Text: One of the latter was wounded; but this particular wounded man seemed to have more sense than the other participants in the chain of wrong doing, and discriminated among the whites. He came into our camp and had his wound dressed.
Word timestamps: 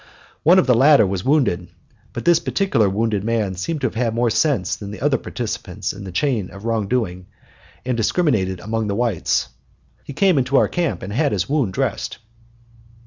One 0.41 0.57
of 0.57 0.65
the 0.65 0.73
latter 0.73 1.05
was 1.05 1.23
wounded; 1.23 1.69
but 2.11 2.25
this 2.25 2.39
particular 2.39 2.89
wounded 2.89 3.23
man 3.23 3.53
seemed 3.53 3.81
to 3.81 3.89
have 3.91 4.15
more 4.15 4.31
sense 4.31 4.75
than 4.75 4.89
the 4.89 4.99
other 4.99 5.19
participants 5.19 5.93
in 5.93 6.05
the 6.05 6.11
chain 6.11 6.49
of 6.49 6.65
wrong 6.65 6.87
doing, 6.87 7.27
and 7.85 7.95
discriminated 7.95 8.59
among 8.61 8.87
the 8.87 8.95
whites. 8.95 9.49
He 10.03 10.13
came 10.13 10.39
into 10.39 10.57
our 10.57 10.67
camp 10.69 11.03
and 11.03 11.13
had 11.13 11.33
his 11.33 11.47
wound 11.47 11.73
dressed. 11.73 12.17